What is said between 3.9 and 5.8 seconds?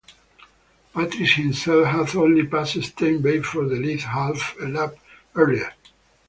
half a lap earlier.